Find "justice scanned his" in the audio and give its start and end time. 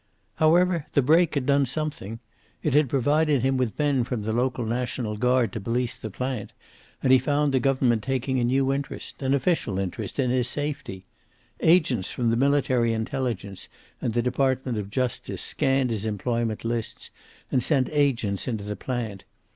14.89-16.03